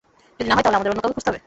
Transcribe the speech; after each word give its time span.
যদি 0.37 0.47
না 0.49 0.55
হয় 0.55 0.63
তাহলে 0.63 0.77
আমাদের 0.77 0.91
অন্য 0.91 0.99
কাউকে 1.03 1.15
খুঁজতে 1.15 1.29
হবে। 1.29 1.39